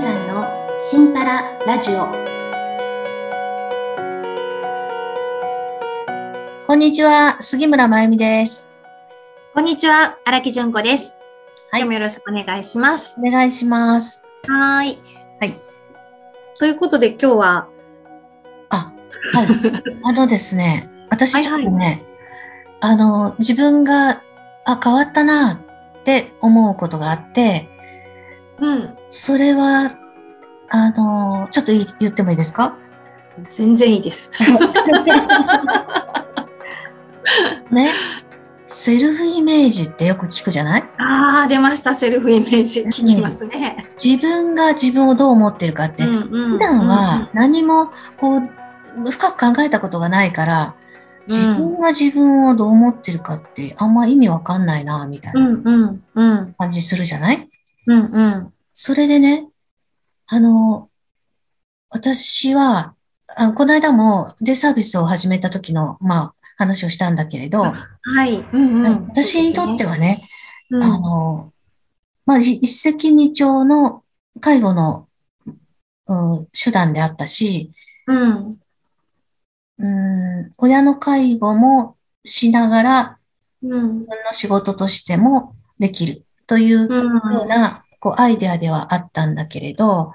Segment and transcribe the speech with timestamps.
[0.00, 0.46] さんの
[0.78, 2.06] シンパララジオ。
[6.66, 8.70] こんにちは、杉村真由美です。
[9.52, 11.18] こんにちは荒木純子です、
[11.70, 11.82] はい。
[11.82, 13.14] 今日もよろしくお願いします。
[13.18, 14.24] お願いします。
[14.48, 14.98] はーい。
[15.38, 15.60] はい。
[16.58, 17.68] ということで今日は？
[18.70, 18.94] あ、
[19.34, 19.46] はい。
[20.02, 22.06] あのですね、私はいちょっとね、
[22.80, 24.22] あの、自分が、
[24.64, 25.60] あ、変わったな
[26.00, 27.68] って思うことがあって、
[28.60, 28.96] うん。
[29.08, 29.92] それは、
[30.68, 32.76] あの、ちょっとい言ってもいいですか？
[33.48, 34.30] 全然いいです。
[37.70, 37.90] ね？
[38.66, 40.84] セルフイメージってよく聞くじゃない？
[40.98, 41.94] あー出ました。
[41.94, 42.82] セルフイメージ。
[42.82, 46.52] 聞きますね、自分が自分をどう思ってるかって、うんうん。
[46.52, 50.74] 普段は何もこう深く考えたことがないから、
[51.26, 57.49] 自分が自分をどう思ってるかってあんま意味わかんないな、みたいうんな感じするじゃない？
[57.90, 58.54] うんうん。
[58.72, 59.48] それでね、
[60.26, 60.88] あの、
[61.88, 62.94] 私は、
[63.26, 70.28] あこの間もデイサービスを始めた時の、まあ、話をしたんだけれど、はい、うんうん、私にとっては、はね、
[70.70, 70.82] うん。
[70.82, 71.52] あの、
[72.26, 74.04] まあ、じ一石二鳥の
[74.40, 75.08] 介護の、
[76.06, 77.72] うん、手段であったし、
[78.06, 78.60] うん。
[79.78, 79.88] う
[80.44, 83.18] ん、親の介護もしながら、
[83.62, 84.00] うん。
[84.00, 87.32] 自分の仕事としてもできるといううん。
[87.32, 90.12] ような、こう、アイデアではあったんだけれど、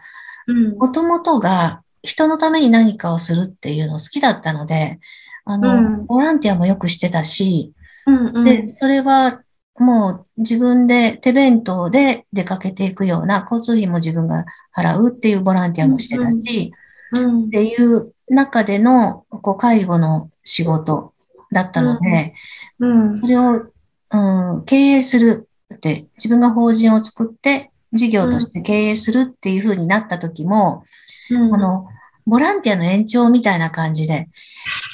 [0.48, 0.78] うん。
[0.78, 5.00] もともとが人のために何かをするっていうの好きだったので、
[5.46, 6.06] あの、うん。
[6.06, 7.74] ボランティアもよくしてたし、
[8.06, 8.44] うんうん。
[8.44, 9.44] で、それは
[9.80, 14.44] もう自分で手弁当で出かけていくような交通費も自分が
[14.76, 16.74] 払うっていうボランティアもしてたし、
[17.14, 21.14] うんっていう中でのこう介護の仕事
[21.54, 22.34] だったので、
[22.80, 23.22] うん。
[23.22, 23.68] それを、
[24.12, 30.84] うん、経営するって、自分が法人を作って事業として経営するっていう風になった時も、
[31.32, 31.56] うん。
[31.56, 31.88] あの、
[32.26, 34.28] ボランティアの延長みたいな感じで、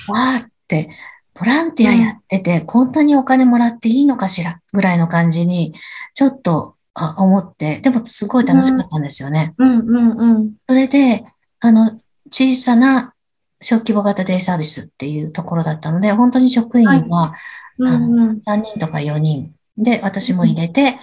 [0.07, 0.89] わーって、
[1.33, 5.73] ボランティアやってて、こんなにお金もらっていいのかしらぐらいの感じに、
[6.13, 9.53] ちょっとあ思って、でもすごい楽しかったんですよね。
[9.57, 10.53] うんうんうん。
[10.67, 11.25] それで、
[11.59, 13.13] あの、小さな
[13.61, 17.33] 小規模型デイサービスっていうところだったので、本当に職員は
[17.77, 18.37] うんうん。
[18.37, 20.93] 3人とか4人で、私も入れて、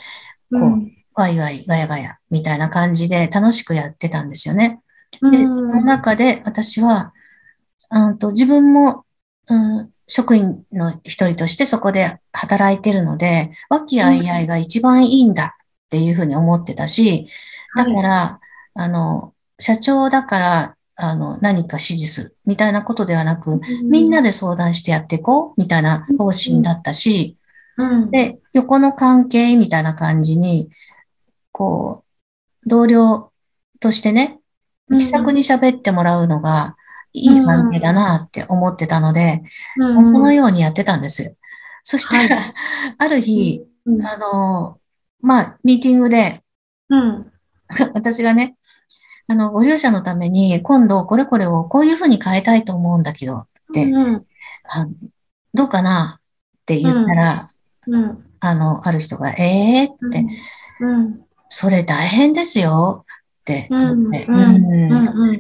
[0.51, 4.81] こう、ワイワイガヤガヤみたいな感じで楽しくやってたんですよね。
[5.33, 7.13] で、その中で私は、
[7.91, 9.05] うんと自分も、
[9.49, 17.27] うん、職員の一人としてそこで働いてるので、和気あいあいが一番いいんだっていうふうに思ってたし、
[17.77, 18.41] だから、
[18.75, 27.38] あの、社長だから、あの、何か指示するみたいなことではなく、みんなで相談してやっていこうみたいな方針だったし、
[27.79, 28.11] うん。
[28.11, 30.71] で、横の関係みたいな感じに、
[31.53, 32.05] こ
[32.65, 33.33] う、同僚
[33.81, 34.41] としてね、
[34.91, 36.77] 気さくに喋ってもらうのが
[37.13, 39.43] いい関係だなって思ってたので、
[39.77, 41.35] うんそのようにやってたんですよ。
[41.83, 42.55] そしたら、は
[42.99, 44.79] ある日、うんあの、
[45.21, 46.43] まあ、ミーティングで、
[46.89, 47.33] うん。
[47.95, 48.57] 私がね、
[49.29, 54.27] あの、ご利用者のために、今度これこれをこういうふうに変えたいと思うんだけど、ってうん。
[54.65, 54.87] あ
[55.55, 57.51] どうかなって言ったら、
[57.89, 58.25] うん。
[58.41, 60.25] あの、ある人が、ええー、って、
[60.81, 61.21] うん。
[61.49, 63.05] それ大変ですよ。
[63.41, 64.27] って言って、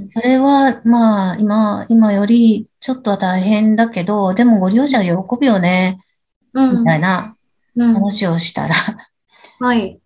[0.08, 6.00] それは、まあ、今、今よりちょっとは大変だけど、でもご利用者が喜ぶよね、
[6.54, 7.36] うんみたいな
[7.76, 7.94] うん。
[7.94, 8.74] 話をしたら、
[9.60, 10.00] はい。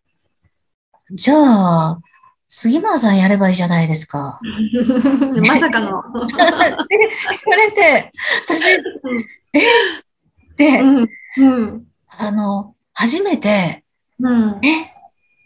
[1.13, 2.01] じゃあ、
[2.49, 4.41] 杉村さんやればいいじゃないですか。
[5.47, 6.01] まさかの。
[6.01, 8.13] って言われて、
[8.47, 8.79] 私、え？
[8.79, 11.09] って、うん。
[11.39, 13.85] うんあの、初めて、
[14.19, 14.59] うん。
[14.63, 14.83] え？
[14.83, 14.91] っ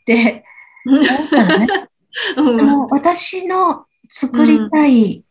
[0.07, 0.45] て
[0.87, 1.67] 思ったのね。
[2.37, 5.25] あの私の作りたい、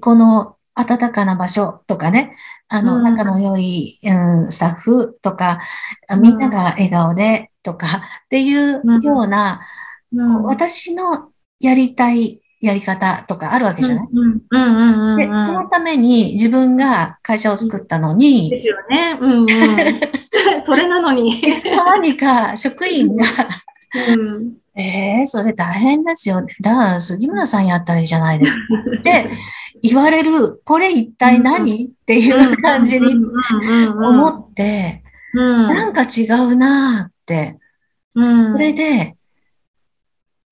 [0.00, 2.36] この暖かな場所とかね、
[2.68, 3.02] あの、うん。
[3.04, 5.60] 仲の良い、うん、スタッフとか、
[6.08, 9.60] あみんなが笑顔でとかっていうような、
[10.10, 11.30] こう私の
[11.60, 19.18] やりたいやり方とかあるわけじゃない、うんうんうんうんで、そのために自分が会社を作ったのに、ですよね。
[19.20, 19.48] うんうん。
[20.64, 21.40] それなのに。
[21.74, 23.24] 何か職員が、
[24.10, 26.46] うんえー、それ大変ですよ。
[26.60, 28.64] だから杉村さんやったらいいじゃないですか
[28.98, 29.30] って
[29.82, 31.86] 言われる、これ一体何？
[31.86, 35.02] っていう感じに思って、
[35.34, 37.58] うんなんか違うなーって。
[38.14, 39.16] うんそれで、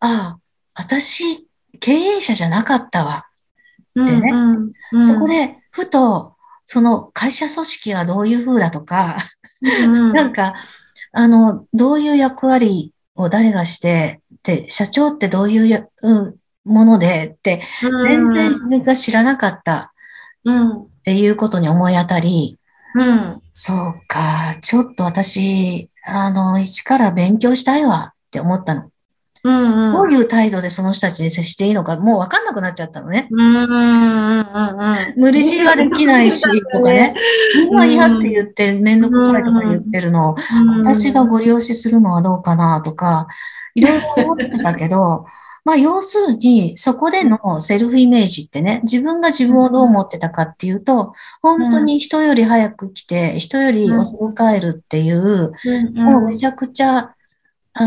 [0.01, 0.39] ああ、
[0.75, 1.48] 私、
[1.81, 3.27] 経営者じゃなかったわ。
[4.03, 6.35] ってねうんうんそこで、ふと、
[6.65, 9.19] その会社組織がどういう風だとか、
[9.63, 10.55] うんなんか、
[11.13, 17.63] あの、どういう役割を誰がして、で、社長ってどういうやうんものでって、
[18.05, 19.93] 全然自分が知らなかった
[20.45, 20.83] うん。
[20.83, 22.59] っていうことに思い当たり、
[22.95, 23.43] うん。
[23.55, 28.91] そうか、ちょっと私、あの、一から勉強したいわって思ったの。
[29.49, 29.93] うん。
[29.93, 33.29] どういう態度でその人たちに接していいのか、もうわかんなくなっちゃったのね。
[33.31, 33.56] うん。
[33.56, 34.41] うん。
[34.41, 35.15] うん。
[35.17, 36.43] 無理強いはできないし、
[36.73, 37.15] とかね。
[37.55, 40.37] みんな嫌って言って、めんどくさいとか言ってるのを、
[40.77, 43.27] 私がご利用しするのはどうかなとか、
[43.75, 45.27] いろいろ思ってたけど、
[45.65, 51.12] まあ要するに、そこでのセルフイメージってね、自分が自分をどう思ってたかっていうと、
[51.43, 55.53] 本当に人より早く来て、人より遅く帰るっていう、
[55.95, 57.15] もうめちゃくちゃ、
[57.81, 57.85] う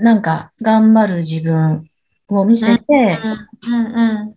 [0.00, 1.88] ん、なんか頑張る自分
[2.28, 3.18] を見せて、
[3.66, 4.34] うん。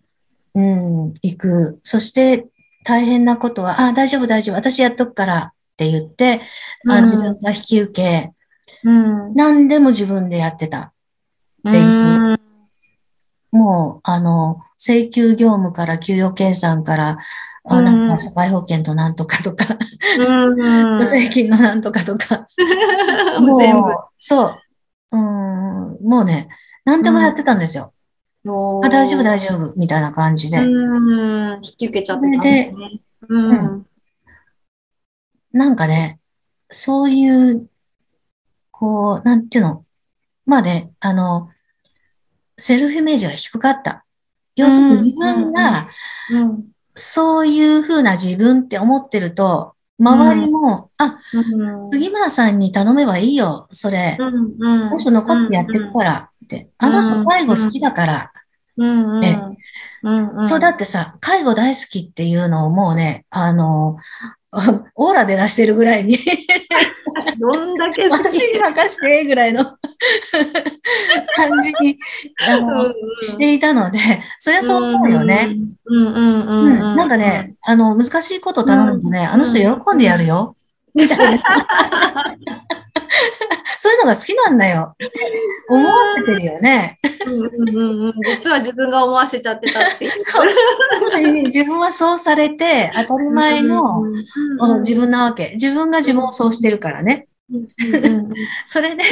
[0.56, 0.62] う
[1.10, 1.80] ん、行く。
[1.84, 2.48] そして
[2.84, 6.42] 大変なことは、あ、大丈夫大丈夫、私やっとくからって言って、
[6.88, 8.34] あうん自分が引き受け、
[8.84, 9.34] うん。
[9.36, 10.94] 何でも自分でやってた。
[11.68, 12.40] っていう
[13.52, 17.18] もう、あの、請求業務から給与計算から、
[17.70, 19.78] あうんなんか社会保険となんとかとか、
[20.20, 21.04] うん。
[21.04, 22.48] 助成金のなんとかとか、
[23.42, 23.62] もう
[24.18, 24.56] そう、うん、
[26.08, 26.48] もうね、
[26.86, 27.94] 何でもやってたんですよ。
[28.46, 30.58] あ、大丈夫大丈夫、みたいな感じで。
[30.58, 31.54] うん。
[31.56, 33.02] 引き受けちゃってたんですね。
[33.28, 33.86] うん。
[35.52, 36.22] なんかね、
[36.72, 37.70] そういう、
[38.72, 39.84] こう、なんていうの？
[40.46, 41.50] まあね、あの、
[42.58, 44.06] セルフイメージが低かった。
[44.56, 45.90] 要するに自分が、
[46.32, 46.68] うん。
[46.96, 51.90] そういうふうな自分って思ってると、周りも、あ、うん。
[51.90, 54.18] 杉村さんに頼めばいいよ、それ。
[54.20, 54.56] うん。
[54.60, 54.90] うん。
[54.90, 56.70] 私残ってやってくからって。
[56.78, 58.32] あの人介護好きだから。
[58.78, 59.16] うん。
[59.16, 59.22] うん。
[59.22, 59.42] ね
[60.04, 60.46] うん。
[60.46, 63.98] そうだってさ、介護大好きっていうのをもうね、あの、
[64.96, 66.18] オーラで出してるぐらいに
[67.38, 69.64] どんだけ好私きに任して、ぐらいの
[71.36, 71.98] 感じに、
[72.48, 74.00] あの、していたので、
[74.40, 75.50] そりゃそう思うよね。。
[75.86, 76.94] うんうんうんううん。
[76.94, 76.96] ん。
[76.96, 80.56] なんかね、あの、難しいこと頼むとね、あの人喜んでやるよ。
[80.94, 81.44] みたいな。
[83.78, 84.94] そういうのが好きなんだよ。
[84.94, 85.10] って
[85.70, 87.00] 思わせてるよね。
[87.26, 88.14] うんうんうんうん。
[88.26, 90.12] 実は自分が思わせちゃってたっていう。
[90.24, 91.44] そう。
[91.44, 94.04] 自分はそうされて、当たり前の、
[94.80, 95.52] 自分なわけ。
[95.54, 97.28] 自分が自分をそうしてるからね。
[98.66, 99.04] それで、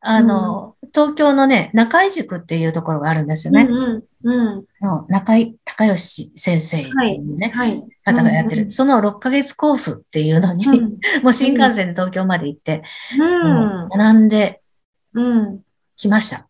[0.00, 3.66] あの、東京のね、中井塾っていうところがあるんですよね。
[3.68, 4.64] うんうんうん。
[4.80, 7.82] の中井隆義先生っていうね、はい。
[8.04, 8.70] 方がやってる。
[8.70, 12.82] その6ヶ月コースっていうのに、うん もう新幹線で東京まで行って、
[13.18, 13.88] うん。
[13.88, 14.62] 学んで
[15.14, 15.60] うん。
[15.96, 16.48] きました。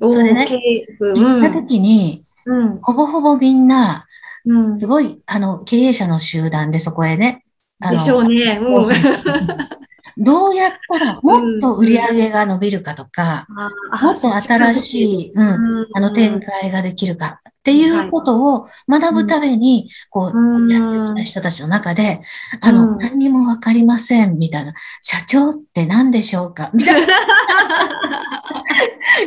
[0.00, 2.78] おそれねー経営行った時に、うん。
[2.80, 4.06] ほぼほぼみんな、
[4.44, 4.78] うん。
[4.78, 7.44] すごい、あの、経営者の集団でそこへね、
[7.80, 8.60] あのでしょうね。
[8.62, 8.82] うん
[10.18, 13.46] どうやったらもっと売り上げが伸びるかとか、
[13.92, 22.20] あもっと新しい、うん、あの展開ができるかっていうことを学ぶために、こう、やってきた人たちの中で、
[22.60, 24.72] あの、うん何にもわかりません、みたいな。
[25.02, 26.70] 社長って何でしょうか？
[26.72, 27.18] みたいな。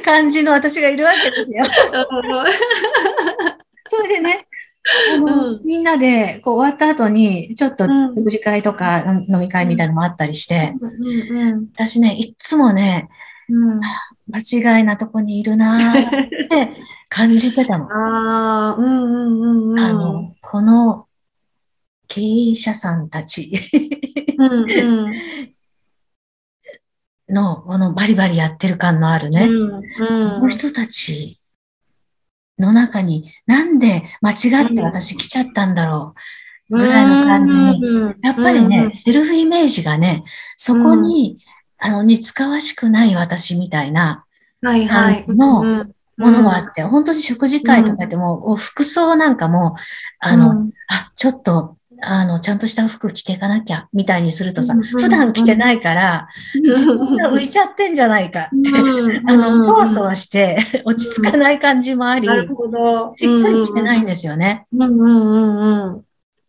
[0.03, 1.63] 感じの私がいるわけですよ。
[3.85, 4.47] それでね、
[5.24, 5.62] うん。
[5.63, 8.01] みんなでこう終わった後に、ちょっとうん。
[8.01, 13.10] 食事会とか飲み会みたいなのもあったりして、うんうん私ね、いっつもね、
[13.50, 13.80] うん。
[14.33, 16.04] 間違いなとこにいるなーっ
[16.50, 16.74] て
[17.10, 17.88] 感じてたの。
[17.92, 21.07] あの、この
[22.07, 23.52] 経営者さんたち。
[24.38, 25.11] うんうん。
[27.30, 30.42] の、このバリバリやってる感のあるね、うんこうん。
[30.42, 31.41] の人たち
[32.61, 36.15] の中に、なんで間違って私来ちゃったんだろ
[36.69, 37.85] う、ぐらいの感じに。
[37.85, 40.23] うんやっぱりね、セルフイメージがね、
[40.56, 41.39] そこに、
[41.80, 44.25] あの、似つかわしくない私みたいな
[44.61, 45.25] はいはい。
[45.27, 49.75] のうんものがあって、本当に食事会とかでも、服装なんかも、
[50.19, 50.71] あの、うん。
[50.87, 56.27] あ、ちょっと、あの、ちゃんとした服着ていかなきゃ、みたいにするとさ、うん普段着てないから、
[56.63, 62.27] 浮いちゃってんじゃないかって、うんあの、そわそわして落ち着かない感じもあり。
[62.27, 64.65] しっかりしてないんですよね。
[64.73, 66.01] うんうんうんうん。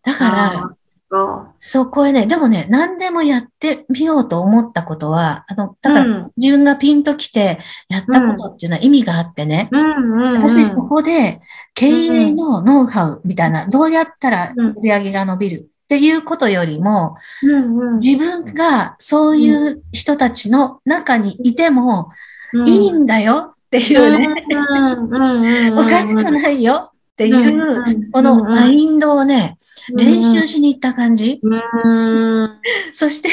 [0.02, 0.71] だから、
[1.14, 6.31] あそこへね、でもね、何でもやってみようと思ったことは、あの、ーだからうん。
[6.38, 10.42] 自分がピンときてやったことっていうのは意味があってね、うんうんうん。
[10.42, 11.42] 私そこで
[11.75, 14.71] 経営のノウハウみたいな、どうやったらうん。
[14.71, 17.99] 売り上げが伸びるっていうことよりも、うんうん。
[17.99, 22.11] 自分がそういう人たちの中にいても
[22.54, 22.69] うん。
[22.69, 26.90] いいんだよっていうね、おかしくないよ
[27.26, 29.59] っていうこのマインドをね、
[29.95, 31.41] 練習しに行った感じ。
[31.43, 32.61] うん。
[32.93, 33.29] そして、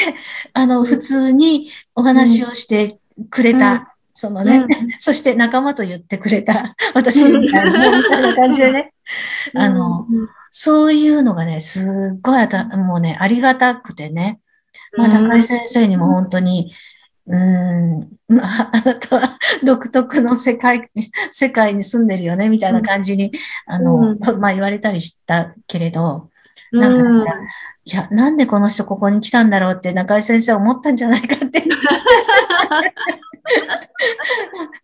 [0.52, 2.98] あの、普通にお話をして
[3.30, 3.58] くれうん。
[3.58, 4.68] た、そのね、うん。
[4.98, 8.92] そして仲間と言ってくれた 私みたいな、みたいな感じでね、
[9.54, 10.06] あの、
[10.50, 14.40] そういうのがね、すっごいあた、もうね、ありがたくてね、
[14.96, 16.72] まあ、高井先生にも本当に、
[17.26, 20.90] うーん、まあ、あなたは独特の世界、
[21.30, 23.32] 世界に住んでるよね、みたいな感じに、
[23.66, 26.30] あの、まあ言われたりしたけれど、
[26.72, 26.96] なん。
[26.96, 27.40] かだから、
[27.84, 31.64] いや、なんでこの人ここに来たんだろうって中井先生は思ったんじゃないかって。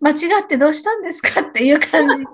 [0.00, 2.24] 間違ってどうしたんですかっていう感じ、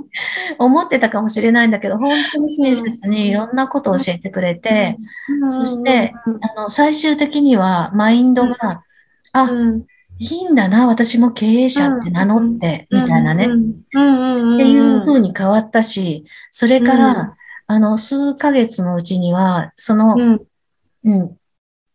[0.59, 4.97] 思ってたかもしれないんだけど、本当に親切にいろんなことを教えてくれて、
[5.49, 6.14] そして、
[6.56, 8.82] あの、最終的にはマインドが、
[9.33, 9.51] あ、
[10.19, 17.35] いいんだな、私も経営者って名乗って、みたいなね、っていう風に変わったし、それから、
[17.67, 20.17] あの、数ヶ月のうちには、その、
[21.05, 21.37] うん、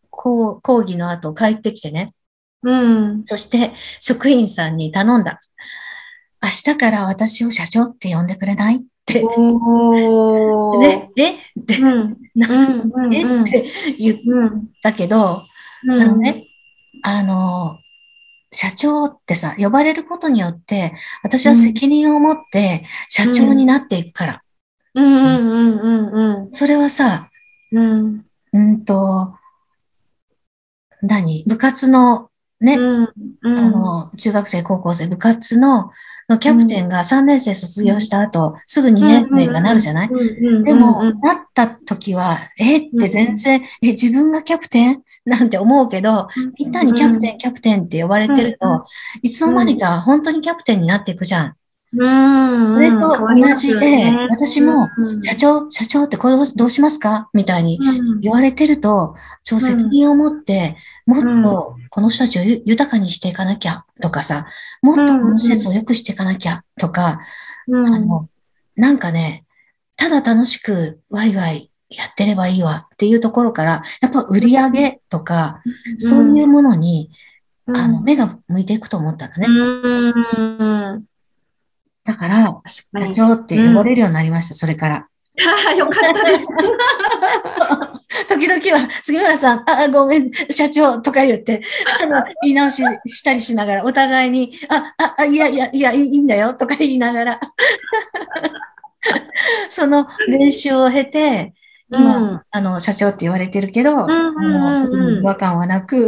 [0.09, 2.13] こう、講義の後帰ってきてね、
[2.63, 3.23] うん。
[3.25, 5.39] そして職員さんに頼んだ。
[6.41, 9.23] 明日から私を社長って呼んでくれないって。
[10.79, 11.31] ね、え？
[11.31, 12.17] って、うん。
[12.35, 12.91] な うん。
[12.93, 13.15] うん。
[13.15, 13.65] えって
[13.97, 14.67] 言っうん。
[14.81, 15.45] たけど、あ
[15.85, 16.46] のね、
[17.03, 17.79] あの、
[18.51, 24.41] 社長ってさ、呼ばれることによって、私は責任を持って社長になっていくから。
[24.93, 26.53] うんうんうんうんうん。
[26.53, 27.29] それはさ、
[27.71, 28.25] うん。
[28.53, 29.35] うんと、
[31.01, 31.43] 何？
[31.45, 33.13] 部活のね、うん。
[33.43, 35.91] あの、中学生、高校生、部活の、
[36.29, 40.09] のキャプテンが3年生卒業した後、すぐ2年生がなるじゃない？
[40.63, 42.77] でも、なった時は、え？
[42.77, 45.01] って全然、え、自分がキャプテン？
[45.25, 46.27] なんて思うけど、
[46.59, 48.85] みんなにキャプテン、キャプテンって呼ばれてると、
[49.21, 51.55] いつの間にか本当にキャプテンになっていくじゃん。
[51.93, 52.75] うん。
[52.75, 54.89] それと同じで、私も、
[55.21, 57.29] 社長、社長ってこれどうしますか？
[57.33, 57.79] みたいに
[58.21, 60.75] 言われてると、超責任を持って、
[61.05, 64.47] もっとこの人たちを豊かにしていかなきゃとかさ、
[64.81, 67.21] もっとこの施設を良くしていかなきゃとか、
[67.67, 68.27] あの、
[68.75, 69.45] なんかね、
[69.95, 75.61] ただ楽しくワイワイやってればいいわっていうところから、やっぱ売り上げとか、
[75.97, 77.11] そういうものに、
[77.69, 79.47] あの、目が向いていくと思ったのね。
[82.07, 82.83] だから、社
[83.13, 85.07] 長って呼ばれるようになりました、それから。
[85.77, 86.47] よかったです。
[88.29, 91.61] 時々は、杉村さん、あ、ごめん、社長とか言って、
[92.01, 97.39] あの、言い直ししたりしながら、お互いに、あ、あ、いやいや、いや、いいんだよ、とか言いながら、
[99.69, 101.53] その練習を経て、
[101.91, 106.07] 今、うん、あの、社長って言われてるけど、あの、違和感はなく、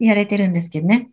[0.00, 1.10] やれてるんですけどね。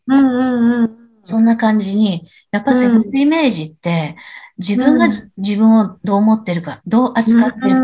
[1.25, 4.15] そんな感じに、やっぱセルフイメージって、
[4.59, 7.79] 自分が自分をどう思ってるか、どう扱ってるか、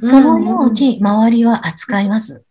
[0.00, 2.42] そのように周りは扱います。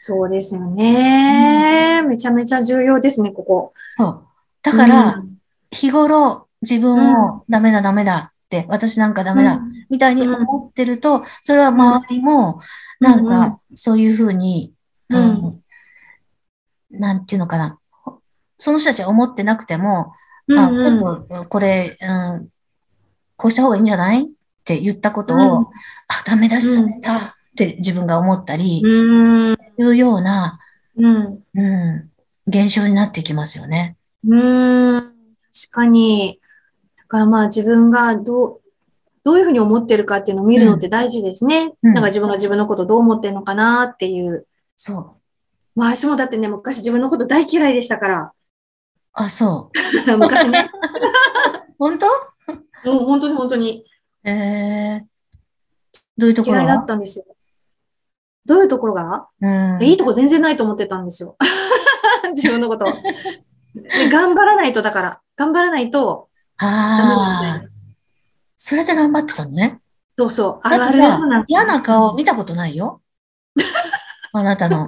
[0.00, 2.02] そうですよね。
[2.02, 3.72] めちゃめちゃ重要ですね、ここ。
[3.86, 4.24] そう。
[4.62, 5.22] だから、
[5.70, 12.60] 日頃自分をダメだダメだって、私なんかダメだ、みたいに思ってると、それは周りも、
[12.98, 14.74] なんか、そういうふうに、
[15.10, 15.62] うん、
[16.90, 17.79] なんていうのかな。
[18.60, 20.12] その人たちは思ってなくても、
[20.50, 22.06] あ、ちょっと、これ、う
[22.38, 22.48] ん、
[23.36, 24.24] こうした方がいいんじゃない？
[24.24, 24.26] っ
[24.64, 25.70] て言ったことを、うん、あ、
[26.26, 30.60] ダメ出しされたって自分が思ったり、うん、いうような、
[30.96, 32.10] うん、うん、
[32.46, 33.96] 現象になってきますよね。
[34.28, 36.38] うん、確かに。
[36.98, 38.60] だからまあ自分がどう、
[39.24, 41.72] どういうふうに思ってるかっていうのを見るのって大事ですね。
[41.82, 44.46] うん、なんか自分が自分のことどう思ってるのかなっていう。
[44.76, 45.10] そう。
[45.74, 48.32] まあ私もだってね、昔自分のこと大嫌いでしたから。
[49.12, 49.70] あ、そ
[50.06, 50.16] う。
[50.16, 50.70] 昔ね。
[51.78, 52.06] 本当？
[52.84, 53.84] も う本当に本当に。
[54.24, 57.24] ええー、どういうところ嫌いだったんですよ。
[58.44, 61.36] どういうところが、うん、いいとこ全然ないと思ってたんですよ。
[62.34, 62.84] 自分のこと。
[63.74, 67.70] で頑張らないと、だから、頑張らないと、ああ。
[68.56, 69.80] それで頑張ってたのね？
[70.18, 70.60] そうそう。
[70.62, 73.00] あるある嫌な顔見たことないよ？
[74.32, 74.86] あなたの。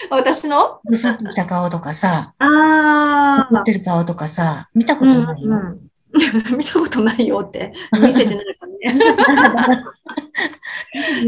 [0.10, 0.80] 私の？
[0.84, 3.54] ぐすっとした顔とかさ、ああ。
[3.54, 5.50] 怒ってる顔とかさ、見たことないよ。
[5.50, 9.00] うんうん、 見たことないよって、見せてないからね。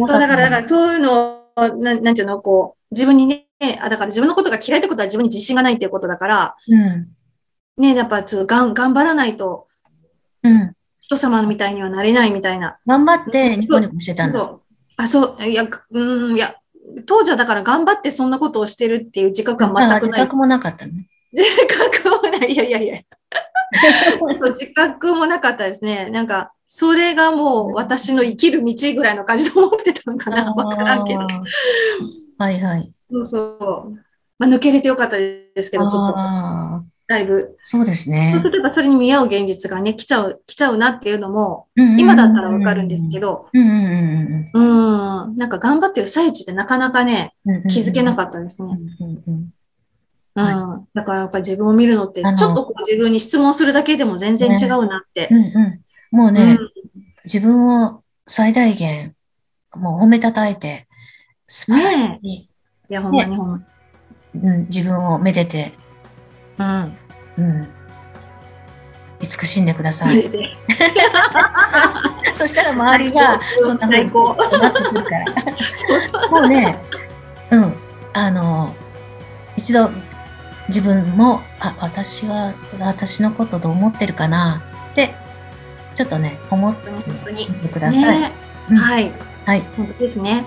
[0.06, 3.46] そう、だから、だからそういうのを、ななんていうの、こう、自分にね、
[3.80, 7.08] あ、だから自分のことが嫌いってことは自分に自信がないっていうことだから、うん、
[7.76, 9.68] ね、やっぱちょっとがん頑張らないと、
[10.42, 10.72] うん。
[11.00, 12.78] 人様みたいにはなれないみたいな。
[12.86, 14.32] 頑張ってニコニコしてたんだ。
[14.32, 14.60] そう。
[14.96, 16.54] あ、そう、いや、うん、いや、
[17.06, 20.00] 当時はだから頑張ってそんなことをしてるっていう自覚は全くない。
[20.00, 21.08] 自覚もなかったね。
[21.32, 22.52] 自覚もない。
[22.52, 23.00] いやいやいや。
[24.38, 26.10] そう自覚もなかったですね。
[26.10, 30.52] なんか、それがもう私の生きる道ぐらいの感じで思ってたのかな。
[30.52, 31.20] わからんけど。
[32.38, 32.82] はいはい。
[32.82, 33.98] そうそう。
[34.38, 36.14] まあ、抜けれてよかったですけど、ちょっと。
[37.12, 37.56] だいぶ。
[37.60, 38.42] そうですね。
[38.42, 45.36] 例えばそれに見合う現実がね、来ちゃう、来ちゃうなっていうのも、今だったらわかるんですけど、うんうんうんうん。
[45.36, 47.34] なんか頑張ってる最中ってなかなかね、
[47.68, 48.78] 気づけなかったですね。
[50.34, 50.86] うん。
[50.94, 55.28] だからやっぱ自分を見るのって、ちょっとこう自分に質問するだけでも全然違うなって。
[55.30, 55.40] うんう
[56.12, 56.58] ん、もうね、
[57.24, 59.14] 自分を最大限、
[59.76, 60.88] もう褒めたたえて、
[61.46, 62.34] 素晴らしい。
[62.34, 62.48] い
[62.88, 63.64] や、ほんまにほんまに。
[64.34, 65.74] うん、自分をめでて、
[66.58, 66.96] うん。
[67.38, 67.68] うん。
[69.20, 70.30] 慈しんでください。
[72.34, 75.24] そしたら周りが そんなふうになってくるから。
[76.30, 76.76] もうね、
[77.50, 77.76] うん、
[78.12, 78.74] あの、
[79.56, 79.90] 一度
[80.68, 84.62] 自分も、あ、私は、私のことどう思ってるかな？
[84.92, 85.14] って、
[85.94, 88.20] ちょっとね、思ってみてください。
[88.20, 88.32] ね
[88.70, 89.12] うん、はい。
[89.44, 89.62] はい。
[89.76, 90.44] 本当ですね。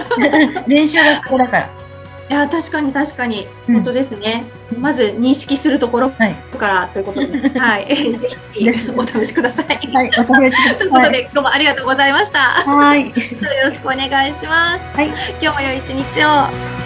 [0.66, 1.81] 練習がここだから。
[2.30, 4.44] いや、確かに確かに、本当ですね。
[4.72, 6.18] うん、まず認識するところか
[6.60, 7.86] らということで、 はい。
[8.96, 9.90] お試しください。
[9.92, 10.76] はい、お試しください。
[10.78, 12.38] ということで、今日もありがとうございました。
[12.38, 13.06] はい。
[13.08, 13.12] よ
[13.64, 14.82] ろしくお願いします。
[14.94, 15.08] はい。
[15.40, 16.81] 今日も良い一日を。